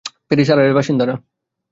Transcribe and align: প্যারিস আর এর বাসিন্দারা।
প্যারিস 0.27 0.49
আর 0.53 0.59
এর 0.61 0.73
বাসিন্দারা। 0.77 1.15